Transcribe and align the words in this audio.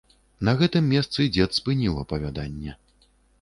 На 0.47 0.53
гэтым 0.61 0.87
месцы 0.93 1.27
дзед 1.35 1.53
спыніў 1.59 2.01
апавяданне. 2.05 2.75